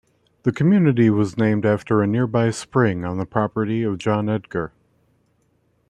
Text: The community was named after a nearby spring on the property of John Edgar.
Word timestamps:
The 0.41 0.51
community 0.51 1.11
was 1.11 1.37
named 1.37 1.63
after 1.63 2.01
a 2.01 2.07
nearby 2.07 2.49
spring 2.49 3.05
on 3.05 3.19
the 3.19 3.25
property 3.27 3.83
of 3.83 3.99
John 3.99 4.29
Edgar. 4.29 4.71